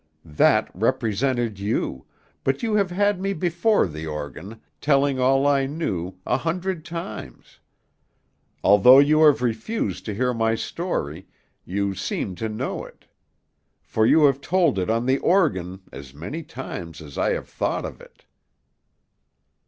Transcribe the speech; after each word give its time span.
That 0.25 0.71
represented 0.73 1.59
you; 1.59 2.07
but 2.43 2.63
you 2.63 2.73
have 2.73 2.89
had 2.89 3.21
me 3.21 3.33
before 3.33 3.85
the 3.85 4.07
organ, 4.07 4.59
telling 4.81 5.19
all 5.19 5.45
I 5.45 5.67
knew, 5.67 6.15
a 6.25 6.37
hundred 6.37 6.83
times. 6.83 7.59
Although 8.63 8.97
you 8.97 9.21
have 9.25 9.43
refused 9.43 10.05
to 10.05 10.15
hear 10.15 10.33
my 10.33 10.55
story, 10.55 11.27
you 11.65 11.93
seem 11.93 12.33
to 12.37 12.49
know 12.49 12.83
it; 12.83 13.05
for 13.83 14.07
you 14.07 14.23
have 14.23 14.41
told 14.41 14.79
it 14.79 14.89
on 14.89 15.05
the 15.05 15.19
organ 15.19 15.81
as 15.91 16.15
many 16.15 16.41
times 16.41 16.99
as 17.01 17.19
I 17.19 17.33
have 17.33 17.47
thought 17.47 17.85
of 17.85 18.01
it." 18.01 18.25